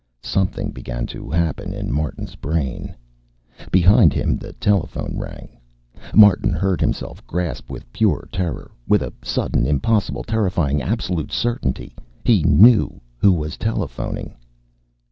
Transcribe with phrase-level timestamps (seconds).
[0.23, 2.95] Something began to happen in Martin's brain....
[3.69, 5.59] Behind him, the telephone rang.
[6.15, 8.71] Martin heard himself gasp with pure terror.
[8.87, 11.93] With a sudden, impossible, terrifying, absolute certainty
[12.25, 14.33] he knew who was telephoning.